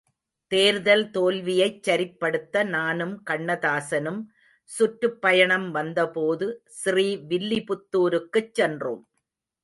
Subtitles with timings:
[0.51, 4.21] தேர்தல் தோல்வியைச் சரிப்படுத்த நானும் கண்ணதாசனும்
[4.69, 6.47] சுற்றுப் பயணம் வந்தபோது
[6.77, 9.03] ஸ்ரீவில்லிபுத்துருக்குச் சென்றோம்.